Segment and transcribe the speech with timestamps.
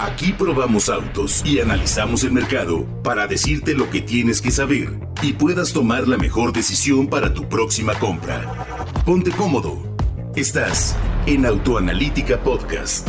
[0.00, 4.90] Aquí probamos autos y analizamos el mercado para decirte lo que tienes que saber
[5.22, 8.64] y puedas tomar la mejor decisión para tu próxima compra.
[9.04, 9.96] Ponte cómodo.
[10.36, 13.08] Estás en Autoanalítica Podcast.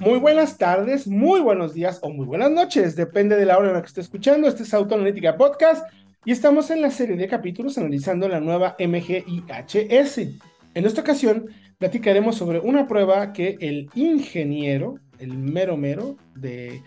[0.00, 3.74] Muy buenas tardes, muy buenos días o muy buenas noches, depende de la hora en
[3.74, 4.48] la que esté escuchando.
[4.48, 5.86] Este es Autoanalítica Podcast
[6.24, 10.38] y estamos en la serie de capítulos analizando la nueva MGIHS.
[10.78, 16.84] En esta ocasión platicaremos sobre una prueba que el ingeniero, el mero mero de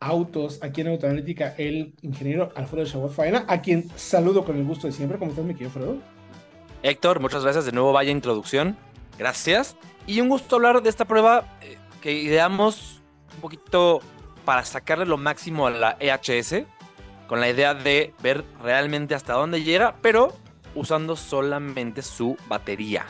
[0.00, 4.86] autos aquí en Autoanalítica, el ingeniero Alfredo Chabot Faena, a quien saludo con el gusto
[4.86, 5.18] de siempre.
[5.18, 5.98] ¿Cómo estás, mi querido Alfredo?
[6.82, 7.66] Héctor, muchas gracias.
[7.66, 8.78] De nuevo, vaya introducción.
[9.18, 9.76] Gracias.
[10.06, 13.02] Y un gusto hablar de esta prueba eh, que ideamos
[13.34, 14.00] un poquito
[14.46, 16.64] para sacarle lo máximo a la EHS,
[17.26, 20.32] con la idea de ver realmente hasta dónde llega, pero
[20.74, 23.04] usando solamente su batería.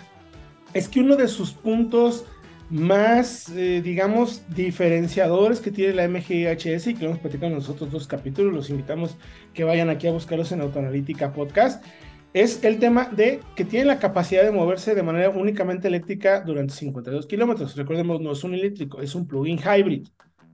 [0.74, 2.26] Es que uno de sus puntos
[2.68, 7.92] más, eh, digamos, diferenciadores que tiene la MGIHS y que hemos platicado en los otros
[7.92, 9.16] dos capítulos, los invitamos
[9.52, 11.84] que vayan aquí a buscarlos en Autoanalítica Podcast,
[12.32, 16.74] es el tema de que tiene la capacidad de moverse de manera únicamente eléctrica durante
[16.74, 17.76] 52 kilómetros.
[17.76, 20.08] Recordemos, no es un eléctrico, es un plug-in hybrid.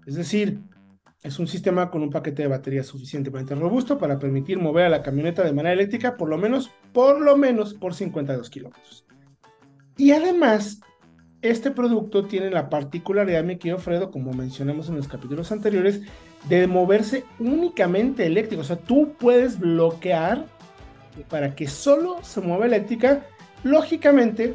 [0.05, 0.61] Es decir,
[1.23, 5.03] es un sistema con un paquete de batería suficientemente robusto para permitir mover a la
[5.03, 9.07] camioneta de manera eléctrica por lo menos, por lo menos por 52 kilómetros.
[10.01, 10.81] Y además,
[11.43, 16.01] este producto tiene la particularidad, mi querido Fredo, como mencionamos en los capítulos anteriores,
[16.49, 18.63] de moverse únicamente eléctrico.
[18.63, 20.47] O sea, tú puedes bloquear
[21.29, 23.27] para que solo se mueva eléctrica,
[23.63, 24.55] lógicamente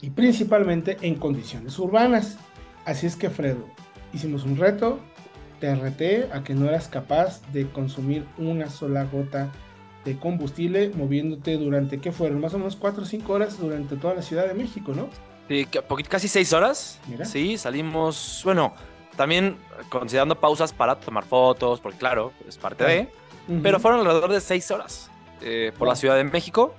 [0.00, 2.38] y principalmente en condiciones urbanas.
[2.86, 3.66] Así es que, Fredo,
[4.14, 4.98] hicimos un reto,
[5.60, 9.50] te reté a que no eras capaz de consumir una sola gota
[10.20, 12.40] combustible moviéndote durante, ¿qué fueron?
[12.40, 15.08] Más o menos 4 o 5 horas durante toda la Ciudad de México, ¿no?
[15.48, 15.66] Sí,
[16.08, 17.00] casi 6 horas.
[17.24, 18.74] Sí, salimos, bueno,
[19.16, 19.56] también
[19.88, 23.08] considerando pausas para tomar fotos, porque claro, es parte de,
[23.62, 25.10] pero fueron alrededor de 6 horas.
[25.42, 26.74] Eh, por la Ciudad de México.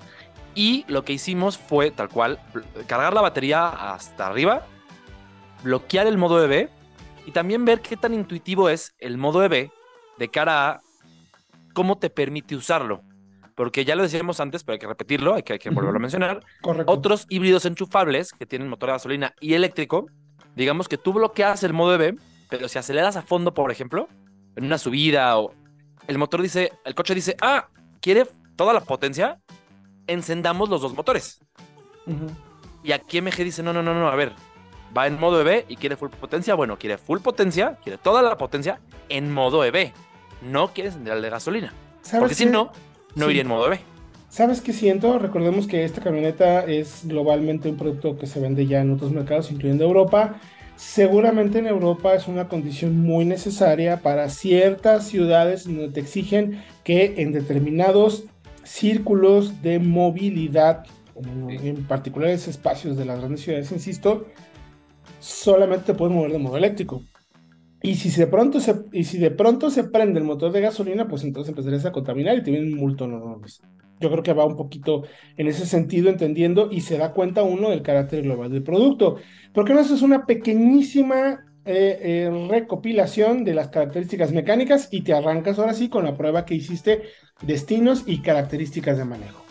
[0.53, 2.39] Y lo que hicimos fue tal cual,
[2.87, 4.67] cargar la batería hasta arriba,
[5.63, 6.69] bloquear el modo EV
[7.25, 9.71] y también ver qué tan intuitivo es el modo EV
[10.19, 10.81] de cara a
[11.73, 13.01] cómo te permite usarlo.
[13.55, 16.01] Porque ya lo decíamos antes, pero hay que repetirlo, hay que, hay que volverlo a
[16.01, 16.43] mencionar.
[16.85, 20.07] Otros híbridos enchufables que tienen motor de gasolina y eléctrico,
[20.55, 22.17] digamos que tú bloqueas el modo EV,
[22.49, 24.07] pero si aceleras a fondo, por ejemplo,
[24.55, 25.53] en una subida o
[26.07, 27.69] el motor dice, el coche dice, ah,
[28.01, 29.39] quiere toda la potencia,
[30.07, 31.39] encendamos los dos motores.
[32.83, 34.33] Y aquí MG dice, no, no, no, no, a ver,
[34.95, 36.55] va en modo EV y quiere full potencia.
[36.55, 38.79] Bueno, quiere full potencia, quiere toda la potencia
[39.09, 39.93] en modo EV.
[40.41, 41.73] No quiere encender el de gasolina.
[42.19, 42.71] Porque si no,
[43.15, 43.79] no iría en modo EV.
[44.29, 45.19] ¿Sabes qué siento?
[45.19, 49.51] Recordemos que esta camioneta es globalmente un producto que se vende ya en otros mercados,
[49.51, 50.39] incluyendo Europa.
[50.77, 57.15] Seguramente en Europa es una condición muy necesaria para ciertas ciudades donde te exigen que
[57.17, 58.23] en determinados
[58.63, 60.85] círculos de movilidad,
[61.15, 64.27] en particulares espacios de las grandes ciudades, insisto,
[65.19, 67.03] solamente te puedes mover de modo eléctrico.
[67.83, 71.49] Y si, de pronto se, de pronto se prende el motor de gasolina, pues entonces
[71.49, 73.61] empezarías a contaminar y te vienen un multo enormes.
[73.99, 75.03] Yo creo que va un poquito
[75.37, 79.17] en ese sentido, entendiendo y se da cuenta uno del carácter global del producto.
[79.53, 85.59] Porque no es una pequeñísima eh, eh, recopilación de las características mecánicas y te arrancas
[85.59, 87.03] ahora sí con la prueba que hiciste,
[87.41, 89.43] destinos y características de manejo.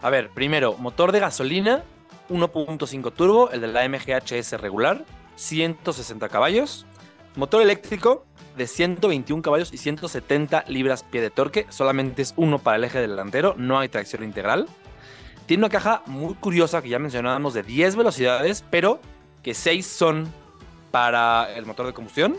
[0.00, 1.82] A ver, primero, motor de gasolina
[2.30, 5.04] 1.5 turbo, el de la MGHS regular,
[5.36, 6.86] 160 caballos.
[7.36, 12.76] Motor eléctrico de 121 caballos y 170 libras pie de torque, solamente es uno para
[12.76, 14.68] el eje delantero, no hay tracción integral.
[15.46, 19.00] Tiene una caja muy curiosa que ya mencionábamos de 10 velocidades, pero
[19.42, 20.32] que 6 son
[20.90, 22.36] para el motor de combustión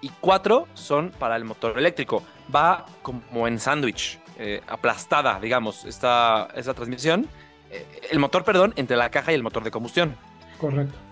[0.00, 2.22] y cuatro son para el motor eléctrico.
[2.54, 7.26] Va como en sándwich, eh, aplastada, digamos, esta, esta transmisión.
[7.70, 10.16] Eh, el motor, perdón, entre la caja y el motor de combustión.
[10.58, 11.07] Correcto.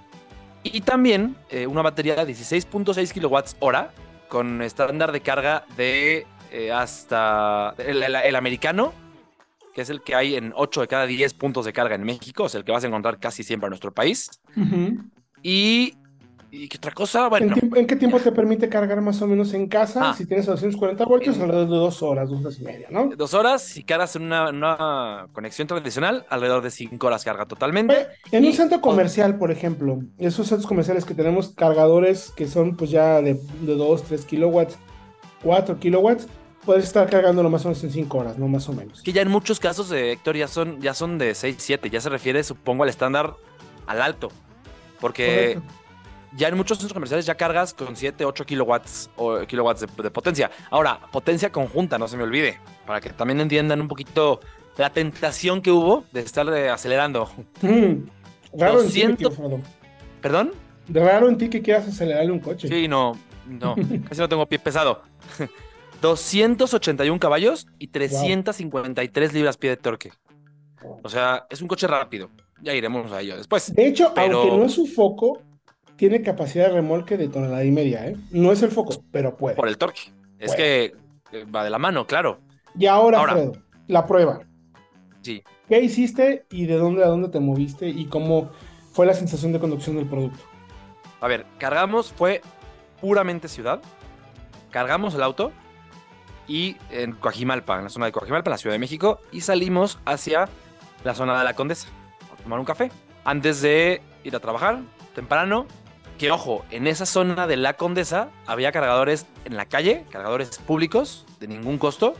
[0.73, 3.91] Y también eh, una batería de 16.6 kilowatts hora
[4.29, 6.27] con estándar de carga de
[6.73, 8.95] hasta el, americano,
[9.75, 12.47] que es el que hay en 8 de cada 10 puntos de carga en México,
[12.47, 14.31] es el que vas a encontrar casi siempre en nuestro país.
[15.43, 15.95] Y
[16.51, 17.29] ¿Y qué otra cosa?
[17.29, 17.55] Bueno.
[17.75, 20.11] ¿En, qué tiempo te permite cargar más o menos en casa?
[20.11, 20.15] Ah.
[20.15, 23.11] si tienes 240 voltios, alrededor de dos horas, dos horas y media, ¿no?
[23.17, 28.07] Dos horas, si cargas en una, conexión tradicional, alrededor de cinco horas carga totalmente.
[28.31, 32.91] En un centro comercial, por ejemplo, esos centros comerciales que tenemos cargadores que son pues
[32.91, 34.79] ya de, de 2, 3 kilowatts,
[35.43, 36.29] 4 kilowatts,
[36.65, 38.49] puedes estar cargándolo más o menos en 5 horas, ¿no?
[38.49, 39.03] Más o menos.
[39.03, 42.01] Que ya en muchos casos, de Héctor, ya son, ya son de 6, 7, ya
[42.01, 43.35] se refiere, supongo, al estándar
[43.87, 44.31] al alto.
[45.01, 45.59] Porque
[46.37, 50.51] ya en muchos centros comerciales ya cargas con 7, 8 kilowatts, o kilowatts de, potencia.
[50.71, 54.41] Ahora, potencia conjunta, no se me olvide, para que también entiendan un poquito
[54.77, 57.31] la tentación que hubo de estar acelerando.
[57.63, 58.09] Mm,
[58.59, 59.25] raro en ti,
[60.21, 60.53] ¿Perdón?
[60.87, 62.69] De raro en ti que quieras acelerarle un coche.
[62.69, 63.19] Sí, no,
[63.49, 63.75] no,
[64.09, 65.03] casi no tengo pie pesado.
[66.03, 70.13] 281 caballos y 353 libras pie de torque.
[71.03, 72.31] O sea, es un coche rápido.
[72.63, 73.75] Ya iremos a ello después.
[73.75, 75.43] De hecho, aunque no es su foco,
[75.97, 78.17] tiene capacidad de remolque de tonelada y media, ¿eh?
[78.31, 79.57] No es el foco, pero puede.
[79.57, 80.13] Por el torque.
[80.39, 80.95] Es que
[81.33, 82.39] eh, va de la mano, claro.
[82.79, 83.53] Y ahora, ahora
[83.87, 84.41] la prueba.
[85.23, 85.43] Sí.
[85.69, 88.51] ¿Qué hiciste y de dónde a dónde te moviste y cómo
[88.93, 90.39] fue la sensación de conducción del producto?
[91.21, 92.43] A ver, cargamos, fue
[93.01, 93.81] puramente ciudad.
[94.71, 95.53] Cargamos el auto
[96.47, 99.99] y en Coajimalpa, en la zona de Coajimalpa, en la Ciudad de México, y salimos
[100.05, 100.49] hacia
[101.03, 101.89] la zona de la Condesa
[102.33, 102.91] a tomar un café
[103.25, 104.81] antes de ir a trabajar
[105.15, 105.67] temprano.
[106.19, 111.27] Que ojo, en esa zona de la Condesa había cargadores en la calle, cargadores públicos
[111.41, 112.15] de ningún costo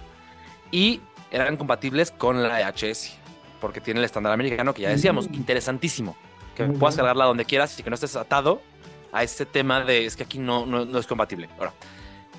[0.71, 1.01] y
[1.31, 3.17] eran compatibles con la EHS,
[3.61, 6.17] porque tiene el estándar americano que ya decíamos, interesantísimo,
[6.55, 8.61] que puedas cargarla donde quieras y que no estés atado
[9.13, 11.49] a este tema de es que aquí no, no, es compatible.
[11.59, 11.73] Ahora,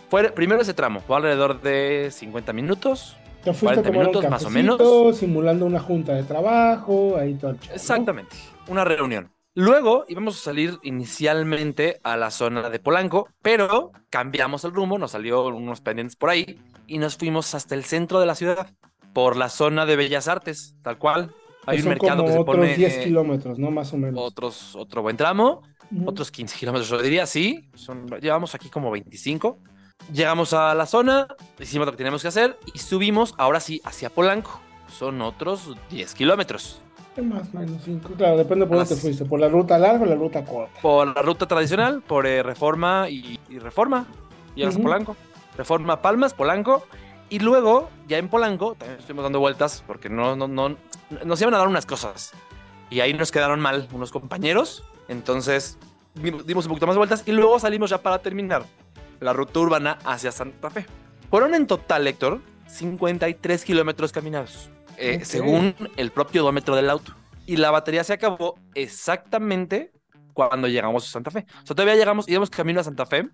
[0.09, 3.17] fue primero ese tramo, fue alrededor de 50 minutos.
[3.59, 5.17] 40 minutos más o menos.
[5.17, 7.55] Simulando una junta de trabajo, ahí todo.
[7.73, 8.35] Exactamente,
[8.67, 9.31] una reunión.
[9.57, 15.09] Luego íbamos a salir inicialmente a la zona de Polanco, pero cambiamos el rumbo, nos
[15.09, 18.69] salió unos pendientes por ahí y nos fuimos hasta el centro de la ciudad,
[19.13, 21.33] por la zona de Bellas Artes, tal cual.
[21.65, 22.75] Hay un mercado que se otros pone.
[22.75, 23.71] 10 kilómetros, ¿no?
[23.71, 24.21] Más o menos.
[24.23, 25.63] Otros, otro buen tramo,
[26.05, 27.67] otros 15 kilómetros, yo diría, sí.
[27.73, 29.57] Son, llevamos aquí como 25.
[30.13, 31.27] Llegamos a la zona,
[31.59, 34.61] hicimos lo que teníamos que hacer y subimos, ahora sí, hacia Polanco.
[34.87, 36.83] Son otros 10 kilómetros.
[37.21, 38.13] Más o menos 5.
[38.17, 39.25] Claro, depende por dónde te fuiste.
[39.25, 40.79] ¿Por la ruta larga o la ruta corta?
[40.81, 44.05] Por la ruta tradicional, por eh, Reforma y, Reforma.
[44.55, 45.15] Y uh Polanco.
[45.57, 46.85] Reforma Palmas, Polanco.
[47.29, 50.77] Y luego, ya en Polanco, también estuvimos dando vueltas porque no, no, no,
[51.25, 52.31] nos iban a dar unas cosas.
[52.89, 54.83] Y ahí nos quedaron mal unos compañeros.
[55.09, 55.77] Entonces,
[56.15, 58.63] dimos un poquito más vueltas y luego salimos ya para terminar
[59.19, 60.85] la ruta urbana hacia Santa Fe.
[61.29, 67.13] Fueron en total, Héctor, 53 kilómetros caminados, eh, según el propio odómetro del auto.
[67.45, 69.91] Y la batería se acabó exactamente
[70.33, 71.45] cuando llegamos a Santa Fe.
[71.63, 73.29] O sea, todavía llegamos, íbamos camino a Santa Fe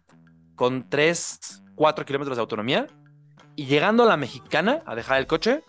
[0.55, 2.87] con 3, 4 kilómetros de autonomía.
[3.55, 5.63] Y llegando a la mexicana a dejar el coche,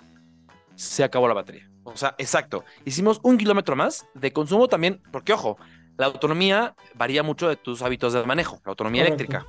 [0.74, 1.70] se acabó la batería.
[1.84, 2.64] O sea, exacto.
[2.84, 5.58] Hicimos un kilómetro más de consumo también, porque ojo,
[5.96, 9.46] la autonomía varía mucho de tus hábitos de manejo, la autonomía eléctrica.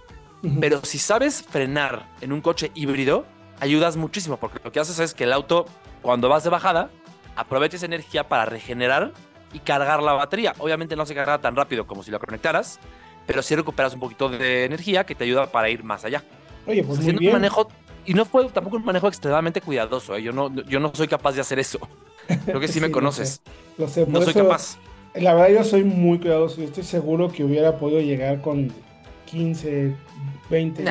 [0.60, 3.26] Pero si sabes frenar en un coche híbrido,
[3.60, 5.66] ayudas muchísimo, porque lo que haces es que el auto,
[6.06, 6.92] cuando vas de bajada,
[7.36, 9.12] aproveches energía para regenerar
[9.54, 10.54] y cargar la batería.
[10.60, 12.80] Obviamente no se carga tan rápido como si lo conectaras,
[13.26, 16.24] pero sí recuperas un poquito de energía que te ayuda para ir más allá.
[16.68, 17.26] Oye, pues muy bien.
[17.26, 17.70] un manejo
[18.06, 20.16] y no fue tampoco un manejo extremadamente cuidadoso.
[20.16, 20.22] ¿eh?
[20.22, 21.80] Yo no yo no soy capaz de hacer eso.
[22.46, 23.42] Creo que sí, me conoces.
[23.80, 24.06] Lo sé.
[24.06, 24.78] no soy capaz.
[25.16, 26.58] La verdad yo soy muy cuidadoso.
[26.58, 28.72] Yo estoy seguro que hubiera podido llegar con
[29.26, 29.96] 15,
[30.50, 30.84] 20.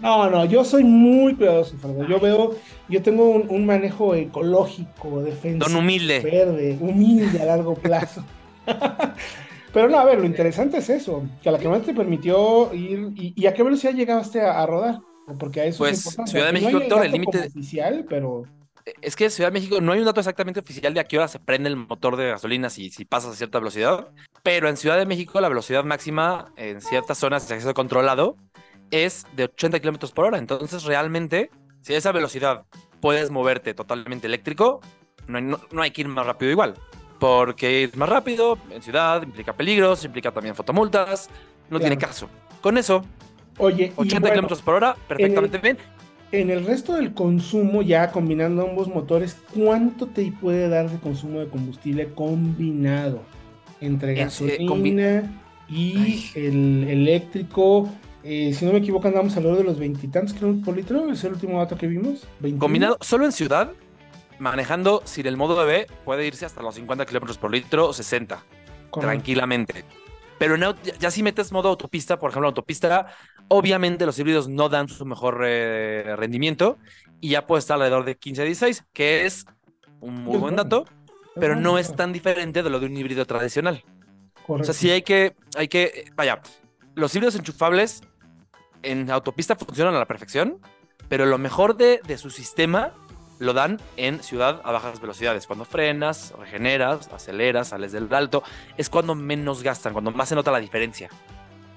[0.00, 1.76] no, no, yo soy muy cuidadoso,
[2.08, 2.56] Yo veo,
[2.88, 5.66] yo tengo un, manejo ecológico, defensivo.
[5.66, 6.20] Don humilde.
[6.20, 8.24] Verde, humilde a largo plazo.
[9.72, 12.74] Pero no, a ver, lo interesante es eso, que a la que más te permitió
[12.74, 15.00] ir, y, a qué velocidad llegaste a, rodar,
[15.38, 16.30] porque a eso pues, es importante.
[16.32, 18.46] Ciudad de México, el límite oficial, pero
[19.02, 21.28] es que Ciudad de México no hay un dato exactamente oficial de a qué hora
[21.28, 24.08] se prende el motor de gasolina si, si pasas a cierta velocidad,
[24.42, 28.36] pero en Ciudad de México la velocidad máxima en ciertas zonas de acceso controlado
[28.90, 30.38] es de 80 kilómetros por hora.
[30.38, 32.64] Entonces, realmente, si a esa velocidad
[33.00, 34.80] puedes moverte totalmente eléctrico,
[35.26, 36.74] no hay, no, hay que ir más rápido igual.
[37.18, 41.28] Porque ir más rápido en ciudad implica peligros, implica también fotomultas,
[41.68, 42.28] no tiene caso.
[42.60, 43.04] Con eso,
[43.58, 45.78] Oye, 80 kilómetros por hora, perfectamente bien.
[46.32, 51.40] En el resto del consumo, ya combinando ambos motores, ¿cuánto te puede dar de consumo
[51.40, 53.22] de combustible combinado?
[53.80, 57.88] Entre eh, gasolina y el eléctrico.
[58.22, 61.10] Eh, si no me equivoco, andamos alrededor de los veintitantos kilómetros por litro.
[61.10, 62.28] Es el último dato que vimos.
[62.58, 63.72] Combinado solo en ciudad,
[64.38, 68.44] manejando sin el modo B, puede irse hasta los 50 kilómetros por litro o 60.
[68.92, 69.84] Tranquilamente.
[70.40, 70.56] Pero
[70.98, 73.08] ya, si metes modo autopista, por ejemplo, autopista,
[73.48, 76.78] obviamente los híbridos no dan su mejor eh, rendimiento
[77.20, 79.44] y ya puede estar alrededor de 15 a 16, que es
[80.00, 80.86] un muy buen dato,
[81.34, 83.84] pero no es tan diferente de lo de un híbrido tradicional.
[84.46, 86.40] O sea, sí hay que, hay que, vaya,
[86.94, 88.00] los híbridos enchufables
[88.82, 90.58] en autopista funcionan a la perfección,
[91.10, 92.94] pero lo mejor de, de su sistema
[93.40, 95.48] lo dan en ciudad a bajas velocidades.
[95.48, 98.44] Cuando frenas, regeneras, aceleras, sales del alto,
[98.76, 101.08] es cuando menos gastan, cuando más se nota la diferencia.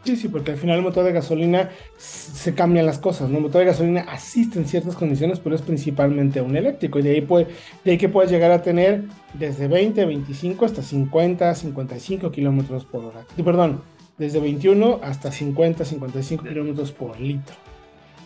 [0.03, 3.37] Sí, sí, porque al final el motor de gasolina se cambian las cosas, ¿no?
[3.37, 6.99] El motor de gasolina asiste en ciertas condiciones, pero es principalmente un eléctrico.
[6.99, 7.47] Y de ahí, puede,
[7.85, 13.05] de ahí que puedes llegar a tener desde 20, 25 hasta 50, 55 kilómetros por
[13.05, 13.25] hora.
[13.43, 13.81] Perdón,
[14.17, 17.55] desde 21 hasta 50, 55 kilómetros por litro.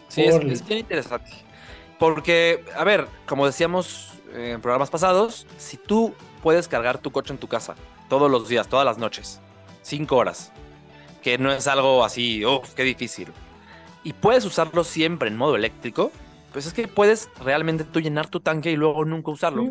[0.08, 1.29] Sí, es, es, bien interesante.
[2.00, 6.13] Porque, a ver, como decíamos en programas pasados, si tú
[6.44, 7.75] puedes cargar tu coche en tu casa
[8.10, 9.42] todos los días, todas las noches,
[9.82, 10.51] 5 horas,
[11.22, 13.30] que no es algo así, uff, qué difícil.
[14.04, 16.12] Y puedes usarlo siempre en modo eléctrico,
[16.54, 19.63] pues es que puedes realmente tú llenar tu tanque y luego nunca usarlo.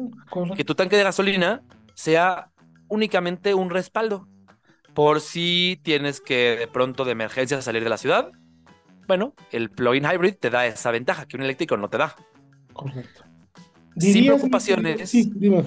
[0.57, 1.63] que tu tanque de gasolina
[1.95, 2.51] sea
[2.89, 4.29] únicamente un respaldo.
[4.95, 8.31] Por si tienes que de pronto de emergencia salir de la ciudad.
[9.07, 12.15] Bueno, el plug-in hybrid te da esa ventaja que un eléctrico no te da.
[12.73, 13.25] Correcto.
[13.99, 15.09] Sin preocupaciones.
[15.09, 15.65] Sí, dime,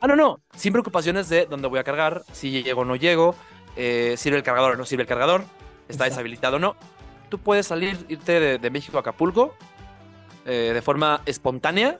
[0.00, 0.40] Ah, no, no.
[0.56, 3.34] Sin preocupaciones de dónde voy a cargar, si llego o no llego,
[3.76, 5.44] eh, sirve el cargador o no sirve el cargador,
[5.88, 6.76] está deshabilitado o no.
[7.28, 9.54] Tú puedes salir, irte de, México a Acapulco
[10.46, 11.98] eh, de forma espontánea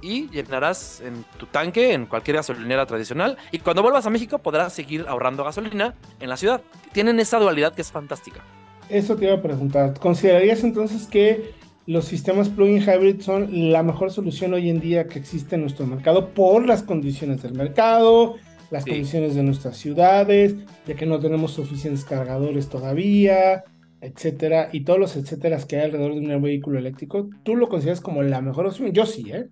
[0.00, 3.36] y llenarás en tu tanque en cualquier gasolinera tradicional.
[3.52, 6.62] Y cuando vuelvas a México podrás seguir ahorrando gasolina en la ciudad.
[6.92, 8.42] Tienen esa dualidad que es fantástica.
[8.90, 9.98] Eso te iba a preguntar.
[9.98, 11.52] ¿Considerarías entonces que
[11.86, 15.86] los sistemas plug-in hybrid son la mejor solución hoy en día que existe en nuestro
[15.86, 18.36] mercado por las condiciones del mercado,
[18.70, 20.54] las condiciones de nuestras ciudades,
[20.86, 23.64] de que no tenemos suficientes cargadores todavía,
[24.00, 28.00] etcétera, y todos los etcéteras que hay alrededor de un vehículo eléctrico, ¿tú lo consideras
[28.00, 28.92] como la mejor opción?
[28.92, 29.48] Yo sí, ¿eh?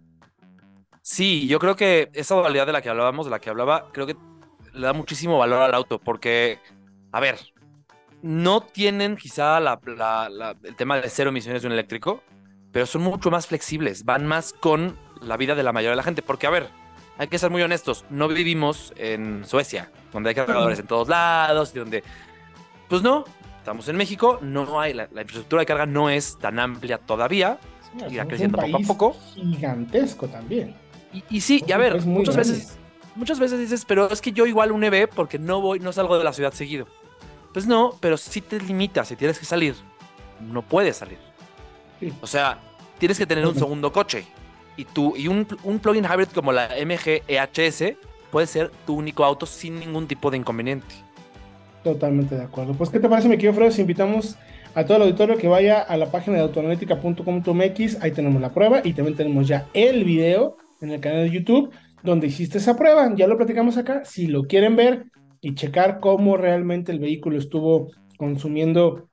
[1.03, 4.07] Sí, yo creo que esa dualidad de la que hablábamos, de la que hablaba, creo
[4.07, 4.17] que
[4.75, 6.59] le da muchísimo valor al auto, porque,
[7.13, 7.37] a ver,
[8.23, 12.23] no tienen quizá el tema de cero emisiones de un eléctrico,
[12.73, 16.03] pero son mucho más flexibles, van más con la vida de la mayoría de la
[16.03, 16.69] gente, porque, a ver,
[17.17, 21.73] hay que ser muy honestos, no vivimos en Suecia, donde hay cargadores en todos lados
[21.75, 22.05] y donde,
[22.89, 23.25] pues no,
[23.59, 27.59] estamos en México, no hay, la, infraestructura de carga no es tan amplia todavía,
[28.09, 29.17] irá creciendo poco a poco.
[29.35, 30.75] Gigantesco también.
[31.31, 32.79] Y, sí, y a ver, muchas veces,
[33.17, 36.19] muchas veces dices, pero es que yo igual un EV porque no voy, no salgo
[36.19, 36.87] de la ciudad seguido.
[37.59, 39.75] Pues no, pero si te limitas, si tienes que salir,
[40.41, 41.19] no puedes salir.
[42.23, 42.57] O sea,
[42.99, 44.25] tienes que tener un segundo coche
[44.77, 47.97] y, tú, y un, un plugin hybrid como la MG EHS
[48.31, 50.87] puede ser tu único auto sin ningún tipo de inconveniente.
[51.83, 52.75] Totalmente de acuerdo.
[52.75, 53.73] Pues, ¿qué te parece, mi querido Fredo?
[53.73, 54.37] Si invitamos
[54.77, 58.83] a todo el auditorio que vaya a la página de autoanalítica.com.mx, ahí tenemos la prueba
[58.85, 61.73] y también tenemos ya el video en el canal de YouTube
[62.05, 63.13] donde hiciste esa prueba.
[63.17, 64.05] Ya lo platicamos acá.
[64.05, 65.07] Si lo quieren ver
[65.41, 69.09] y checar cómo realmente el vehículo estuvo consumiendo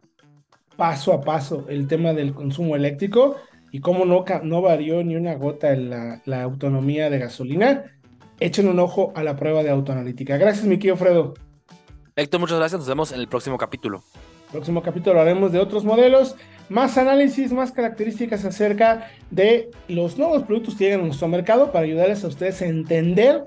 [0.76, 3.38] paso a paso el tema del consumo eléctrico,
[3.76, 7.84] y cómo no, no varió ni una gota en la, autonomía de gasolina,
[8.40, 10.38] echen un ojo a la prueba de autoanalítica.
[10.38, 11.34] Gracias, mi querido Fredo.
[12.16, 12.80] Héctor, muchas gracias.
[12.80, 14.02] Nos vemos en el próximo capítulo.
[14.50, 16.38] Próximo capítulo haremos de otros modelos,
[16.70, 21.84] más análisis, más características acerca de los nuevos productos que llegan a nuestro mercado para
[21.84, 23.44] ayudarles a ustedes a entender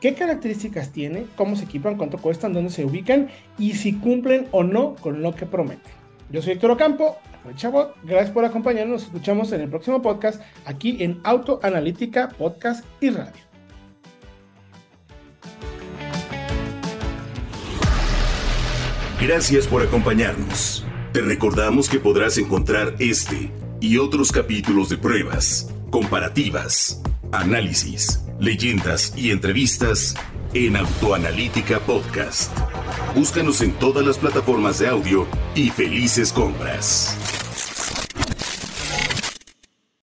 [0.00, 3.28] qué características tiene, cómo se equipan, cuánto cuestan, dónde se ubican
[3.58, 5.92] y si cumplen o no con lo que prometen.
[6.30, 7.16] Yo soy Héctor Ocampo
[7.56, 7.94] Chabot.
[8.04, 9.00] Gracias por acompañarnos.
[9.00, 13.48] Nos escuchamos en el próximo podcast aquí en Auto Analítica, Podcast y Radio.
[19.20, 20.86] Gracias por acompañarnos.
[21.12, 23.50] Te recordamos que podrás encontrar este
[23.80, 27.02] y otros capítulos de pruebas, comparativas,
[27.32, 30.14] análisis, leyendas y entrevistas
[30.54, 32.56] en Autoanalítica Podcast.
[33.14, 37.37] Búscanos en todas las plataformas de audio y felices compras.